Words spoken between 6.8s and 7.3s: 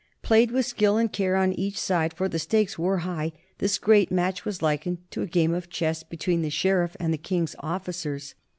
and the